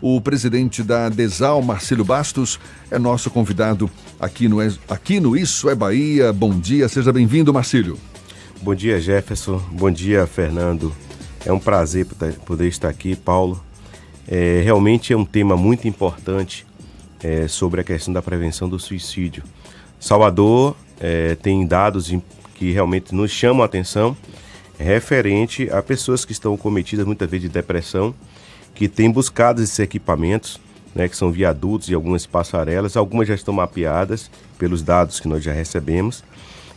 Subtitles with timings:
[0.00, 2.60] O presidente da Desal, Marcelo Bastos,
[2.90, 6.32] é nosso convidado aqui no, aqui no Isso é Bahia.
[6.32, 7.98] Bom dia, seja bem-vindo, Marcílio.
[8.62, 9.58] Bom dia, Jefferson.
[9.72, 10.94] Bom dia, Fernando.
[11.44, 12.06] É um prazer
[12.44, 13.62] poder estar aqui, Paulo.
[14.26, 16.66] É, realmente é um tema muito importante
[17.22, 19.42] é, sobre a questão da prevenção do suicídio.
[20.00, 22.14] Salvador é, tem dados
[22.54, 24.16] que realmente nos chamam a atenção
[24.78, 28.14] referente a pessoas que estão cometidas muitas vezes de depressão,
[28.74, 30.60] que têm buscado esses equipamentos,
[30.94, 32.96] né, que são viadutos e algumas passarelas.
[32.96, 36.24] Algumas já estão mapeadas pelos dados que nós já recebemos.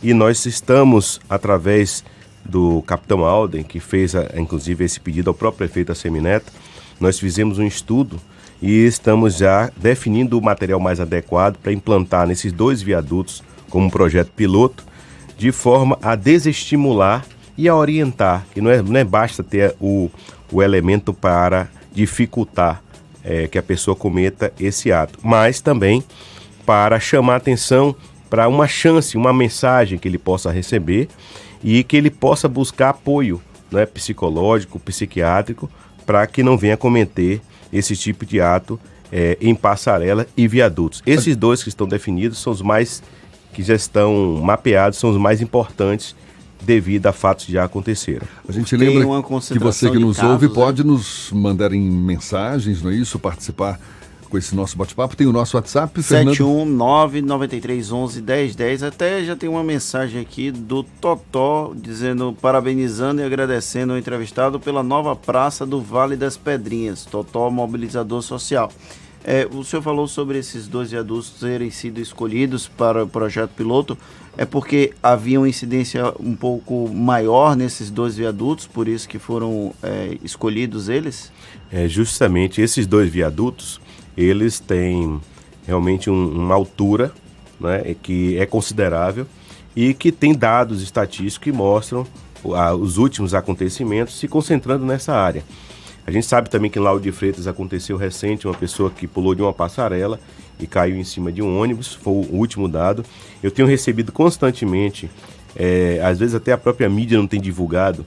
[0.02, 2.04] E nós estamos, através
[2.44, 6.52] do capitão Alden, que fez, a, inclusive, esse pedido ao próprio prefeito da Semineto,
[7.00, 8.20] nós fizemos um estudo
[8.60, 13.90] e estamos já definindo o material mais adequado para implantar nesses dois viadutos como um
[13.90, 14.84] projeto piloto,
[15.36, 17.24] de forma a desestimular
[17.56, 20.10] e a orientar, que não é, não é basta ter o,
[20.50, 22.80] o elemento para dificultar
[23.24, 26.04] é, que a pessoa cometa esse ato, mas também
[26.64, 27.94] para chamar atenção
[28.30, 31.08] para uma chance, uma mensagem que ele possa receber
[31.64, 35.68] e que ele possa buscar apoio né, psicológico, psiquiátrico,
[36.06, 37.40] para que não venha cometer
[37.72, 38.78] esse tipo de ato
[39.10, 41.02] é, em passarela e viadutos.
[41.04, 43.02] Esses dois que estão definidos são os mais
[43.52, 46.14] que já estão mapeados, são os mais importantes
[46.60, 48.26] devido a fatos que já aconteceram.
[48.48, 50.54] A gente lembra que você que nos casos, ouve né?
[50.54, 53.18] pode nos mandar em mensagens, não é isso?
[53.18, 53.80] Participar
[54.28, 55.16] com esse nosso bate-papo.
[55.16, 58.86] Tem o nosso WhatsApp, 71993111010.
[58.86, 64.82] Até já tem uma mensagem aqui do Totó dizendo, parabenizando e agradecendo o entrevistado pela
[64.82, 67.06] nova praça do Vale das Pedrinhas.
[67.06, 68.70] Totó Mobilizador Social.
[69.24, 73.96] É, o senhor falou sobre esses dois viadutos terem sido escolhidos para o projeto piloto.
[74.38, 79.74] É porque havia uma incidência um pouco maior nesses dois viadutos, por isso que foram
[79.82, 81.32] é, escolhidos eles?
[81.72, 83.80] É, justamente esses dois viadutos,
[84.16, 85.20] eles têm
[85.66, 87.12] realmente um, uma altura
[87.58, 89.26] né, que é considerável
[89.74, 92.06] e que tem dados estatísticos que mostram
[92.80, 95.42] os últimos acontecimentos se concentrando nessa área.
[96.06, 99.34] A gente sabe também que em Lauro de Freitas aconteceu recente uma pessoa que pulou
[99.34, 100.20] de uma passarela
[100.60, 103.04] e caiu em cima de um ônibus, foi o último dado.
[103.42, 105.10] Eu tenho recebido constantemente,
[105.56, 108.04] é, às vezes até a própria mídia não tem divulgado,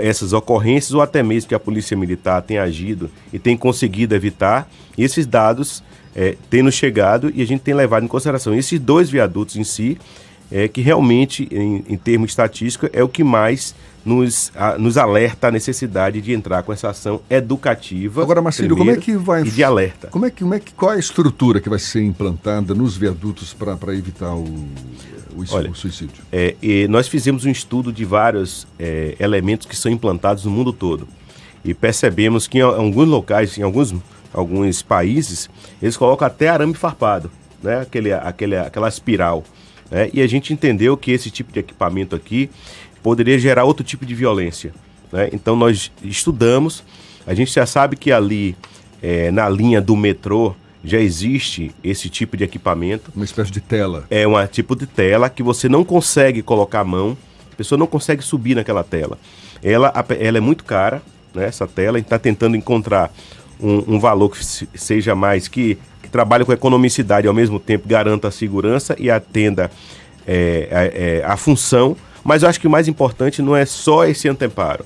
[0.00, 4.68] essas ocorrências ou até mesmo que a Polícia Militar tem agido e tem conseguido evitar.
[4.96, 5.82] E esses dados
[6.16, 8.54] é, nos chegado e a gente tem levado em consideração.
[8.54, 9.98] Esses dois viadutos em si,
[10.50, 15.48] é, que realmente, em, em termos estatísticos, é o que mais nos, a, nos alerta
[15.48, 18.22] a necessidade de entrar com essa ação educativa.
[18.22, 19.42] Agora, Marcílio, como é que vai.
[19.42, 20.08] E de alerta.
[20.08, 22.96] Como é que, como é que, qual é a estrutura que vai ser implantada nos
[22.96, 26.22] viadutos para evitar o, o, Olha, o suicídio?
[26.30, 26.54] É,
[26.88, 31.08] nós fizemos um estudo de vários é, elementos que são implantados no mundo todo.
[31.64, 33.94] E percebemos que em alguns locais, em alguns,
[34.34, 35.48] alguns países,
[35.80, 37.30] eles colocam até arame farpado,
[37.62, 37.80] né?
[37.80, 39.42] aquele, aquele, aquela espiral.
[39.90, 40.10] Né?
[40.12, 42.50] E a gente entendeu que esse tipo de equipamento aqui
[43.04, 44.72] poderia gerar outro tipo de violência.
[45.12, 45.28] Né?
[45.30, 46.82] Então nós estudamos,
[47.26, 48.56] a gente já sabe que ali
[49.02, 53.12] é, na linha do metrô já existe esse tipo de equipamento.
[53.14, 54.06] Uma espécie de tela.
[54.10, 57.16] É um tipo de tela que você não consegue colocar a mão,
[57.52, 59.18] a pessoa não consegue subir naquela tela.
[59.62, 61.02] Ela, ela é muito cara,
[61.34, 63.12] né, essa tela, a gente está tentando encontrar
[63.60, 64.42] um, um, valor que
[64.78, 69.10] seja mais, que, que trabalhe com economicidade e ao mesmo tempo garanta a segurança e
[69.10, 69.70] atenda
[70.26, 74.06] é, a, é, a função mas eu acho que o mais importante não é só
[74.06, 74.84] esse anteparo.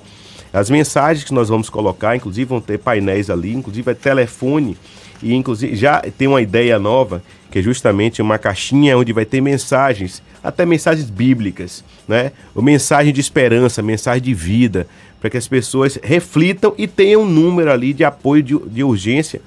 [0.53, 4.77] As mensagens que nós vamos colocar, inclusive vão ter painéis ali, inclusive é telefone
[5.23, 9.41] e inclusive já tem uma ideia nova que é justamente uma caixinha onde vai ter
[9.41, 12.33] mensagens, até mensagens bíblicas, né?
[12.55, 14.87] Ou mensagem de esperança, mensagem de vida,
[15.19, 19.41] para que as pessoas reflitam e tenham um número ali de apoio de, de urgência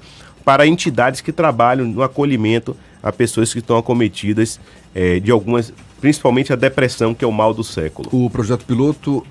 [0.44, 4.60] para entidades que trabalham no acolhimento a pessoas que estão acometidas
[4.94, 8.08] é, de algumas, principalmente a depressão, que é o mal do século.
[8.12, 9.26] O projeto piloto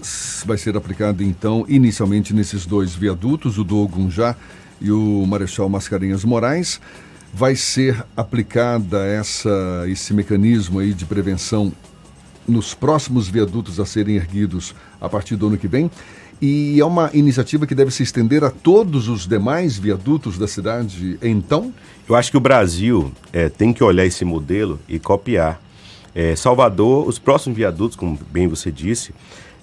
[0.45, 4.35] vai ser aplicado, então, inicialmente nesses dois viadutos, o do Ogunjá
[4.79, 6.81] e o Marechal Mascarenhas Moraes.
[7.33, 11.71] Vai ser aplicada essa, esse mecanismo aí de prevenção
[12.47, 15.89] nos próximos viadutos a serem erguidos a partir do ano que vem.
[16.41, 21.19] E é uma iniciativa que deve se estender a todos os demais viadutos da cidade,
[21.21, 21.71] então?
[22.09, 25.61] Eu acho que o Brasil é, tem que olhar esse modelo e copiar.
[26.15, 29.13] É, Salvador, os próximos viadutos, como bem você disse,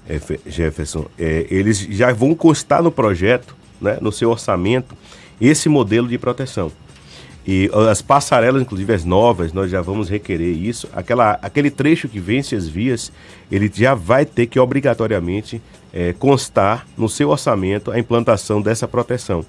[0.08, 4.94] é, Jefferson, eles já vão constar no projeto, né, no seu orçamento,
[5.40, 6.70] esse modelo de proteção.
[7.50, 10.86] E as passarelas, inclusive as novas, nós já vamos requerer isso.
[10.92, 13.10] Aquela, aquele trecho que vence as vias,
[13.50, 19.46] ele já vai ter que obrigatoriamente é, constar no seu orçamento a implantação dessa proteção.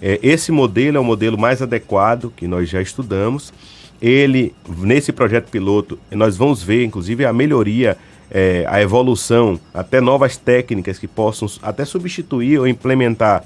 [0.00, 3.52] É, esse modelo é o modelo mais adequado que nós já estudamos.
[4.00, 7.98] Ele, nesse projeto piloto, nós vamos ver, inclusive, a melhoria,
[8.30, 13.44] é, a evolução, até novas técnicas que possam até substituir ou implementar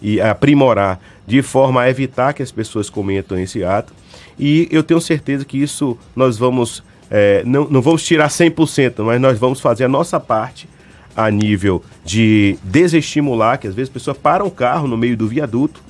[0.00, 3.92] e aprimorar de forma a evitar que as pessoas cometam esse ato.
[4.38, 9.20] E eu tenho certeza que isso nós vamos, é, não, não vamos tirar 100%, mas
[9.20, 10.68] nós vamos fazer a nossa parte
[11.16, 15.26] a nível de desestimular, que às vezes a pessoa para o carro no meio do
[15.26, 15.82] viaduto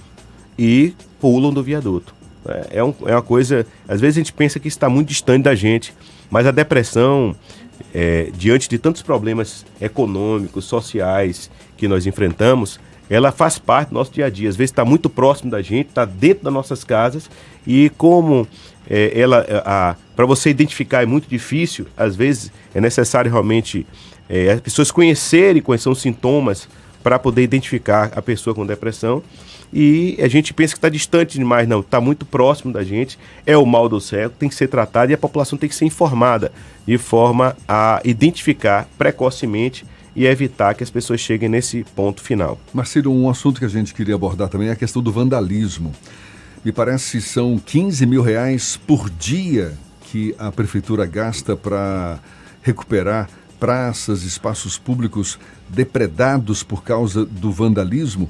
[0.59, 2.15] e pulam do viaduto.
[2.47, 5.43] É, é, um, é uma coisa, às vezes a gente pensa que está muito distante
[5.43, 5.93] da gente,
[6.31, 7.37] mas a depressão,
[7.95, 14.13] é, diante de tantos problemas econômicos, sociais que nós enfrentamos, ela faz parte do nosso
[14.13, 14.49] dia a dia.
[14.49, 17.31] Às vezes está muito próximo da gente, está dentro das nossas casas
[17.67, 18.47] e como
[18.89, 23.87] é, ela, para você identificar é muito difícil, às vezes é necessário realmente
[24.29, 26.69] é, as pessoas conhecerem quais são os sintomas
[27.03, 29.23] para poder identificar a pessoa com depressão.
[29.73, 33.57] E a gente pensa que está distante demais, não, está muito próximo da gente, é
[33.57, 36.51] o mal do século, tem que ser tratado e a população tem que ser informada
[36.87, 39.85] de forma a identificar precocemente
[40.19, 42.59] e evitar que as pessoas cheguem nesse ponto final.
[42.75, 45.95] Marcelo, um assunto que a gente queria abordar também é a questão do vandalismo.
[46.65, 52.19] Me parece que são 15 mil reais por dia que a prefeitura gasta para
[52.63, 53.31] recuperar
[53.61, 55.39] praças, espaços públicos
[55.69, 58.29] depredados por causa do vandalismo.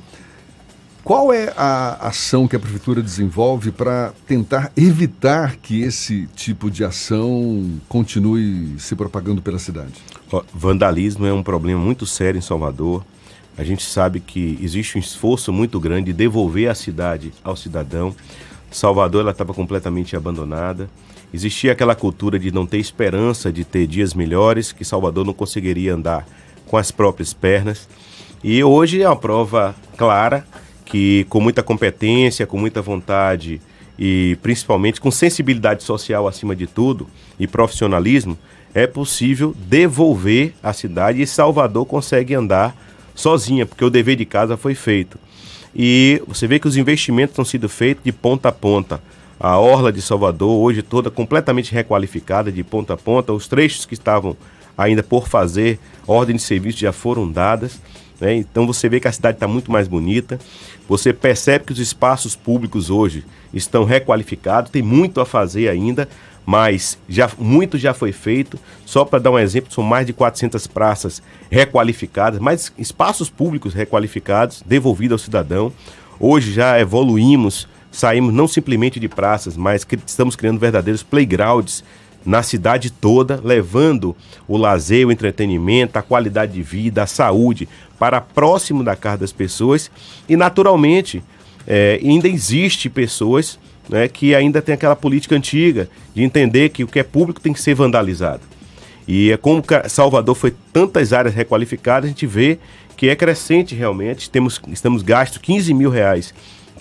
[1.09, 6.85] Qual é a ação que a prefeitura desenvolve para tentar evitar que esse tipo de
[6.85, 9.95] ação continue se propagando pela cidade?
[10.53, 13.03] Vandalismo é um problema muito sério em Salvador.
[13.57, 18.15] A gente sabe que existe um esforço muito grande de devolver a cidade ao cidadão.
[18.71, 20.91] Salvador ela estava completamente abandonada.
[21.33, 25.95] Existia aquela cultura de não ter esperança de ter dias melhores, que Salvador não conseguiria
[25.95, 26.27] andar
[26.67, 27.89] com as próprias pernas.
[28.45, 30.47] E hoje é uma prova clara
[30.89, 33.61] que, com muita competência, com muita vontade
[33.99, 37.07] e principalmente com sensibilidade social acima de tudo
[37.39, 38.39] e profissionalismo,
[38.75, 42.77] é possível devolver a cidade e Salvador consegue andar
[43.15, 45.19] sozinha, porque o dever de casa foi feito.
[45.75, 49.01] E você vê que os investimentos estão sendo feitos de ponta a ponta
[49.41, 53.33] a orla de Salvador, hoje toda completamente requalificada de ponta a ponta.
[53.33, 54.37] Os trechos que estavam
[54.77, 57.81] ainda por fazer, ordem de serviço já foram dadas.
[58.21, 58.35] Né?
[58.35, 60.41] Então você vê que a cidade está muito mais bonita.
[60.89, 66.09] Você percebe que os espaços públicos hoje estão requalificados, tem muito a fazer ainda,
[66.47, 68.59] mas já, muito já foi feito.
[68.87, 74.63] Só para dar um exemplo, são mais de 400 praças requalificadas, mais espaços públicos requalificados,
[74.65, 75.73] devolvidos ao cidadão.
[76.19, 81.85] Hoje já evoluímos saímos não simplesmente de praças, mas estamos criando verdadeiros playgrounds
[82.29, 84.15] na cidade toda, levando
[84.47, 87.67] o lazer, o entretenimento, a qualidade de vida, a saúde
[87.99, 89.91] para próximo da casa das pessoas.
[90.29, 91.23] E naturalmente,
[91.67, 93.59] é, ainda existe pessoas
[93.89, 97.55] né, que ainda tem aquela política antiga de entender que o que é público tem
[97.55, 98.43] que ser vandalizado.
[99.07, 102.59] E é como Salvador foi tantas áreas requalificadas, a gente vê
[102.95, 104.29] que é crescente realmente.
[104.29, 106.35] Temos, estamos gastos 15 mil reais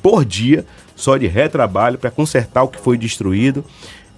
[0.04, 3.64] por dia só de retrabalho para consertar o que foi destruído.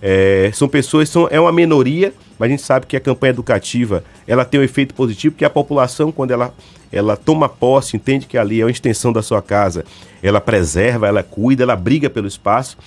[0.01, 4.03] É, são pessoas, são, é uma minoria, mas a gente sabe que a campanha educativa
[4.27, 6.53] ela tem um efeito positivo, porque a população, quando ela,
[6.91, 9.83] ela toma posse, entende que ali é uma extensão da sua casa,
[10.23, 12.77] ela preserva, ela cuida, ela briga pelo espaço.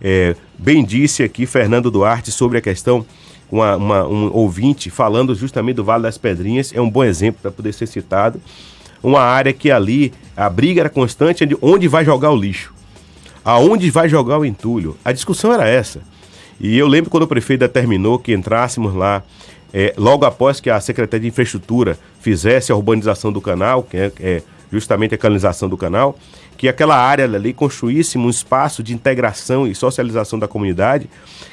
[0.00, 3.04] É, bem disse aqui Fernando Duarte sobre a questão,
[3.50, 7.50] uma, uma, um ouvinte falando justamente do Vale das Pedrinhas, é um bom exemplo para
[7.50, 8.40] poder ser citado.
[9.02, 12.72] Uma área que ali a briga era constante de onde vai jogar o lixo
[13.44, 14.96] aonde vai jogar o entulho?
[15.04, 16.00] A discussão era essa.
[16.60, 19.22] E eu lembro quando o prefeito determinou que entrássemos lá,
[19.72, 24.12] é, logo após que a Secretaria de Infraestrutura fizesse a urbanização do canal, que é,
[24.20, 26.18] é justamente a canalização do canal,
[26.56, 31.08] que aquela área ali construíssemos um espaço de integração e socialização da comunidade,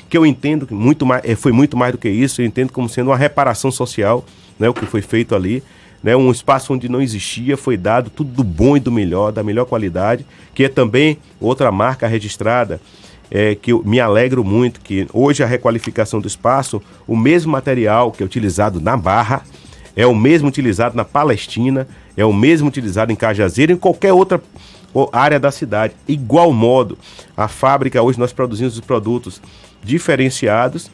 [0.09, 2.73] que eu entendo que muito mais, é, foi muito mais do que isso, eu entendo
[2.73, 4.25] como sendo uma reparação social,
[4.59, 5.63] né, o que foi feito ali
[6.03, 9.43] né, um espaço onde não existia, foi dado tudo do bom e do melhor, da
[9.43, 12.79] melhor qualidade, que é também outra marca registrada,
[13.29, 18.11] é, que eu me alegro muito, que hoje a requalificação do espaço, o mesmo material
[18.11, 19.43] que é utilizado na Barra,
[19.95, 24.13] é o mesmo utilizado na Palestina, é o mesmo utilizado em Cajazeiro e em qualquer
[24.13, 24.41] outra
[25.11, 25.93] área da cidade.
[26.07, 26.97] Igual modo,
[27.35, 29.41] a fábrica, hoje nós produzimos os produtos
[29.83, 30.89] diferenciados,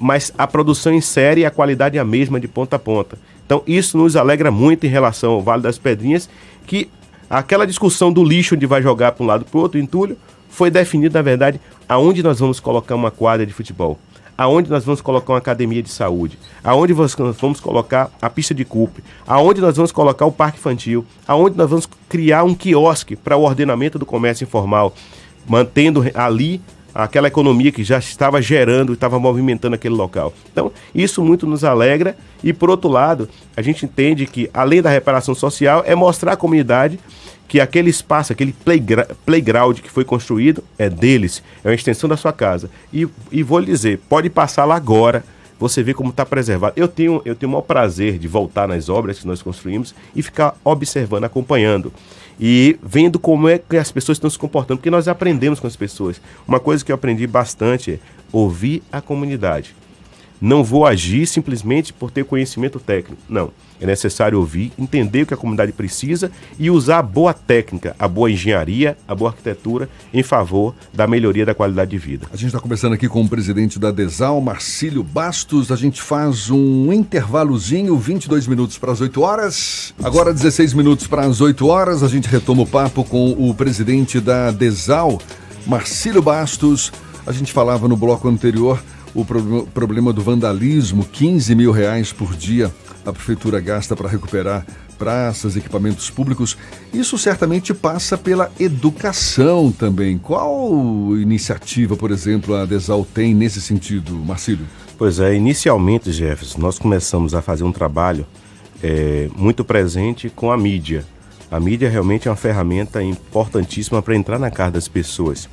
[0.00, 3.18] mas a produção em série e a qualidade é a mesma de ponta a ponta.
[3.44, 6.28] Então, isso nos alegra muito em relação ao Vale das Pedrinhas,
[6.66, 6.88] que
[7.30, 10.16] aquela discussão do lixo onde vai jogar para um lado para o outro, entulho,
[10.48, 13.98] foi definida, na verdade, aonde nós vamos colocar uma quadra de futebol.
[14.36, 18.64] aonde nós vamos colocar uma academia de saúde, aonde nós vamos colocar a pista de
[18.64, 23.36] cupe, aonde nós vamos colocar o parque infantil, aonde nós vamos criar um quiosque para
[23.36, 24.94] o ordenamento do comércio informal,
[25.44, 26.60] mantendo ali
[27.04, 30.34] aquela economia que já estava gerando estava movimentando aquele local.
[30.50, 34.90] Então, isso muito nos alegra e, por outro lado, a gente entende que, além da
[34.90, 36.98] reparação social, é mostrar à comunidade
[37.46, 38.54] que aquele espaço, aquele
[39.24, 42.68] playground que foi construído é deles, é uma extensão da sua casa.
[42.92, 45.24] E, e vou lhe dizer, pode passar lá agora,
[45.58, 46.74] você vê como está preservado.
[46.76, 50.22] Eu tenho, eu tenho o maior prazer de voltar nas obras que nós construímos e
[50.22, 51.92] ficar observando, acompanhando
[52.38, 55.76] e vendo como é que as pessoas estão se comportando, porque nós aprendemos com as
[55.76, 56.20] pessoas.
[56.46, 57.98] Uma coisa que eu aprendi bastante é
[58.32, 59.74] ouvir a comunidade.
[60.40, 63.20] Não vou agir simplesmente por ter conhecimento técnico.
[63.28, 63.50] Não.
[63.80, 68.08] É necessário ouvir, entender o que a comunidade precisa e usar a boa técnica, a
[68.08, 72.26] boa engenharia, a boa arquitetura em favor da melhoria da qualidade de vida.
[72.32, 75.70] A gente está conversando aqui com o presidente da DESAL, Marcílio Bastos.
[75.70, 79.94] A gente faz um intervalozinho, 22 minutos para as 8 horas.
[80.02, 82.02] Agora 16 minutos para as 8 horas.
[82.02, 85.20] A gente retoma o papo com o presidente da DESAL,
[85.66, 86.92] Marcílio Bastos.
[87.28, 88.82] A gente falava no bloco anterior
[89.14, 89.22] o
[89.74, 92.72] problema do vandalismo, 15 mil reais por dia
[93.04, 94.66] a prefeitura gasta para recuperar
[94.98, 96.56] praças, equipamentos públicos.
[96.90, 100.16] Isso certamente passa pela educação também.
[100.16, 104.66] Qual iniciativa, por exemplo, a Desal tem nesse sentido, Marcílio?
[104.96, 108.26] Pois é, inicialmente, Jefferson, nós começamos a fazer um trabalho
[108.82, 111.04] é, muito presente com a mídia.
[111.50, 115.46] A mídia realmente é uma ferramenta importantíssima para entrar na casa das pessoas.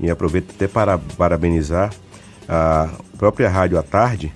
[0.00, 1.92] E aproveito até para parabenizar
[2.48, 4.32] a própria Rádio à Tarde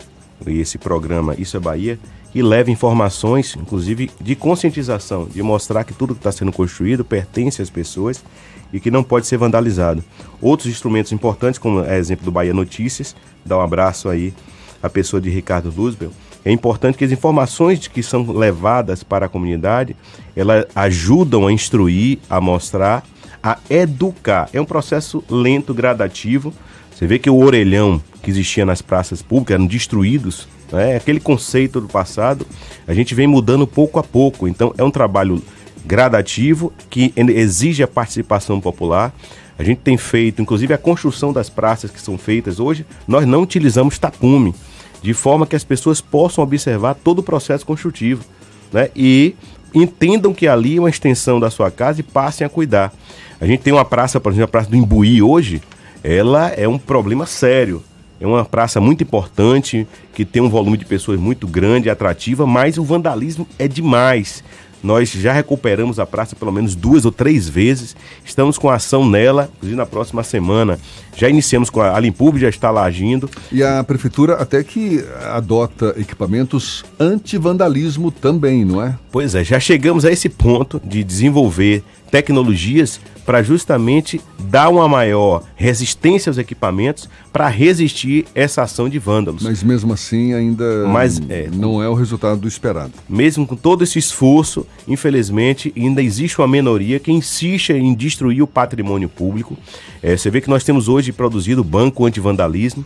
[0.46, 1.98] e esse programa Isso é Bahia,
[2.32, 7.60] que leva informações, inclusive de conscientização, de mostrar que tudo que está sendo construído pertence
[7.60, 8.24] às pessoas
[8.72, 10.02] e que não pode ser vandalizado.
[10.40, 14.32] Outros instrumentos importantes, como é exemplo do Bahia Notícias, dá um abraço aí
[14.82, 16.10] à pessoa de Ricardo Luzbel.
[16.44, 19.94] É importante que as informações que são levadas para a comunidade,
[20.34, 23.04] elas ajudam a instruir, a mostrar,
[23.42, 24.48] a educar.
[24.52, 26.52] É um processo lento, gradativo,
[26.94, 30.96] você vê que o orelhão que existia nas praças públicas eram destruídos, né?
[30.96, 32.46] aquele conceito do passado,
[32.86, 34.46] a gente vem mudando pouco a pouco.
[34.46, 35.42] Então é um trabalho
[35.84, 39.12] gradativo que exige a participação popular.
[39.58, 43.42] A gente tem feito, inclusive, a construção das praças que são feitas hoje, nós não
[43.42, 44.54] utilizamos tapume,
[45.02, 48.24] de forma que as pessoas possam observar todo o processo construtivo
[48.72, 48.90] né?
[48.94, 49.34] e
[49.74, 52.92] entendam que ali é uma extensão da sua casa e passem a cuidar.
[53.42, 55.60] A gente tem uma praça, por exemplo, a Praça do Imbuí hoje,
[56.04, 57.82] ela é um problema sério.
[58.20, 59.84] É uma praça muito importante,
[60.14, 64.44] que tem um volume de pessoas muito grande, atrativa, mas o vandalismo é demais.
[64.80, 67.96] Nós já recuperamos a praça pelo menos duas ou três vezes.
[68.24, 70.78] Estamos com ação nela, inclusive na próxima semana.
[71.16, 73.28] Já iniciamos com a, a Limpub, já está lá agindo.
[73.50, 78.96] E a prefeitura até que adota equipamentos anti-vandalismo também, não é?
[79.10, 85.42] Pois é, já chegamos a esse ponto de desenvolver tecnologias para justamente dar uma maior
[85.56, 89.42] resistência aos equipamentos para resistir essa ação de vândalos.
[89.42, 92.92] Mas mesmo assim ainda Mas, é, não é o resultado do esperado.
[93.08, 98.46] Mesmo com todo esse esforço, infelizmente ainda existe uma minoria que insiste em destruir o
[98.46, 99.56] patrimônio público.
[100.02, 102.84] É, você vê que nós temos hoje produzido banco anti-vandalismo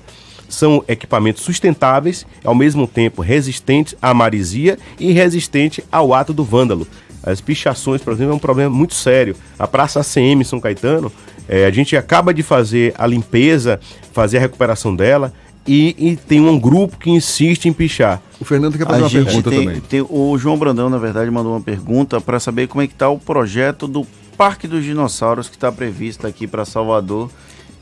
[0.49, 6.87] são equipamentos sustentáveis, ao mesmo tempo resistentes à marisia e resistentes ao ato do vândalo.
[7.27, 9.35] As pichações, por exemplo, é um problema muito sério.
[9.59, 11.11] A Praça ACM São Caetano,
[11.49, 13.81] é, a gente acaba de fazer a limpeza,
[14.13, 15.33] fazer a recuperação dela.
[15.67, 18.23] E, e, tem um grupo que insiste em pichar.
[18.39, 19.81] O Fernando quer fazer a uma pergunta tem, também.
[19.81, 23.09] Tem, o João Brandão, na verdade, mandou uma pergunta para saber como é que está
[23.09, 24.07] o projeto do
[24.37, 27.31] Parque dos Dinossauros que está previsto aqui para Salvador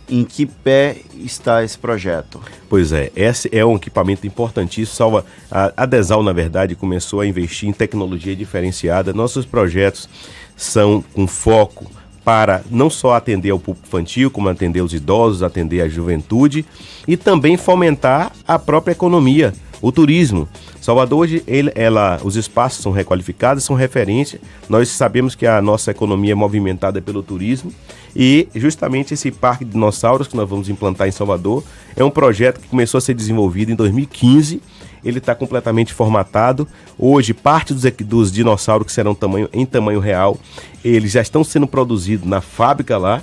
[0.09, 2.41] em que pé está esse projeto?
[2.69, 4.97] Pois é, esse é um equipamento importantíssimo.
[4.97, 9.13] Salva, a, Desal, na verdade, começou a investir em tecnologia diferenciada.
[9.13, 10.09] Nossos projetos
[10.57, 11.91] são com foco
[12.25, 16.65] para não só atender ao público infantil, como atender os idosos, atender a juventude
[17.07, 19.53] e também fomentar a própria economia,
[19.85, 20.49] o turismo.
[20.81, 24.41] Salvador hoje, ele, ela, os espaços são requalificados, são referência.
[24.67, 27.71] Nós sabemos que a nossa economia é movimentada pelo turismo
[28.17, 31.63] e justamente esse parque de dinossauros que nós vamos implantar em Salvador
[31.95, 34.63] é um projeto que começou a ser desenvolvido em 2015.
[35.05, 36.67] Ele está completamente formatado.
[36.99, 40.39] Hoje, parte dos, dos dinossauros que serão tamanho, em tamanho real,
[40.83, 43.23] eles já estão sendo produzidos na fábrica lá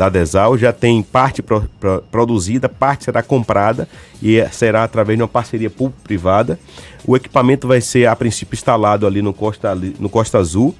[0.00, 3.86] da Desal, já tem parte pro, pro, produzida, parte será comprada
[4.22, 6.58] e será através de uma parceria público-privada.
[7.06, 10.74] O equipamento vai ser, a princípio, instalado ali no Costa, no Costa Azul,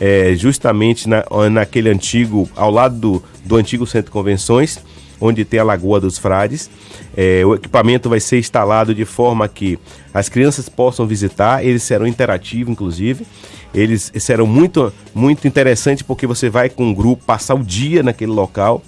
[0.00, 4.78] é, justamente na, naquele antigo, ao lado do, do antigo Centro de Convenções.
[5.20, 6.70] onde tem a Lagoa dos Frades.
[7.14, 9.78] É, o equipamento vai ser instalado de forma que
[10.14, 13.26] as crianças possam visitar, eles serão interativos, inclusive.
[13.74, 18.32] Eles serão muito, muito interessantes porque você vai com um grupo passar o dia naquele
[18.32, 18.82] local.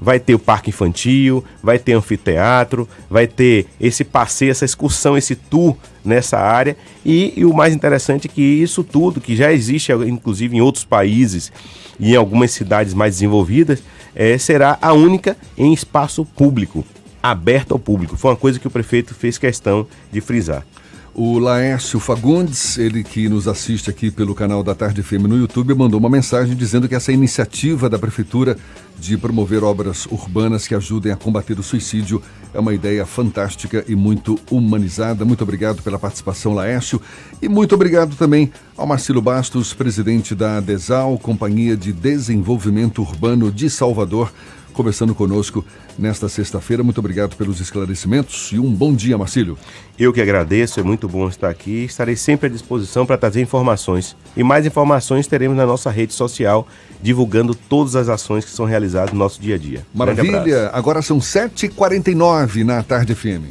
[0.00, 5.36] Vai ter o parque infantil, vai ter anfiteatro, vai ter esse passeio, essa excursão, esse
[5.36, 6.74] tour nessa área.
[7.04, 10.84] E, e o mais interessante é que isso tudo, que já existe inclusive em outros
[10.84, 11.52] países
[11.98, 13.82] e em algumas cidades mais desenvolvidas,
[14.14, 16.82] é, será a única em espaço público,
[17.22, 18.16] aberto ao público.
[18.16, 20.64] Foi uma coisa que o prefeito fez questão de frisar.
[21.12, 25.74] O Laércio Fagundes, ele que nos assiste aqui pelo canal da Tarde FM no YouTube,
[25.74, 28.56] mandou uma mensagem dizendo que essa iniciativa da Prefeitura
[28.96, 32.22] de promover obras urbanas que ajudem a combater o suicídio
[32.54, 35.24] é uma ideia fantástica e muito humanizada.
[35.24, 37.02] Muito obrigado pela participação, Laércio.
[37.42, 43.68] E muito obrigado também ao Marcelo Bastos, presidente da DESAL, Companhia de Desenvolvimento Urbano de
[43.68, 44.32] Salvador
[44.80, 45.62] conversando conosco
[45.98, 46.82] nesta sexta-feira.
[46.82, 49.58] Muito obrigado pelos esclarecimentos e um bom dia, Marcílio.
[49.98, 51.84] Eu que agradeço, é muito bom estar aqui.
[51.84, 54.16] Estarei sempre à disposição para trazer informações.
[54.34, 56.66] E mais informações teremos na nossa rede social,
[57.02, 59.86] divulgando todas as ações que são realizadas no nosso dia a dia.
[59.94, 60.70] Maravilha!
[60.72, 63.44] Agora são 7h49 na Tarde FM.